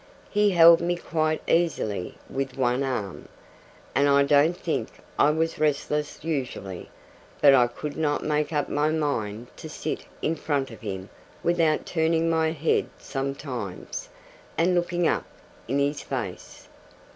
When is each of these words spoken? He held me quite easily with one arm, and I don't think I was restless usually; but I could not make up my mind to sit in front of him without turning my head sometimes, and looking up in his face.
He 0.31 0.49
held 0.49 0.81
me 0.81 0.95
quite 0.95 1.43
easily 1.47 2.17
with 2.27 2.57
one 2.57 2.81
arm, 2.81 3.29
and 3.93 4.09
I 4.09 4.23
don't 4.23 4.57
think 4.57 4.87
I 5.19 5.29
was 5.29 5.59
restless 5.59 6.23
usually; 6.23 6.89
but 7.39 7.53
I 7.53 7.67
could 7.67 7.95
not 7.95 8.23
make 8.23 8.51
up 8.51 8.67
my 8.67 8.89
mind 8.89 9.49
to 9.57 9.69
sit 9.69 10.05
in 10.23 10.35
front 10.37 10.71
of 10.71 10.81
him 10.81 11.09
without 11.43 11.85
turning 11.85 12.31
my 12.31 12.49
head 12.51 12.89
sometimes, 12.97 14.09
and 14.57 14.73
looking 14.73 15.07
up 15.07 15.25
in 15.67 15.77
his 15.77 16.01
face. 16.01 16.67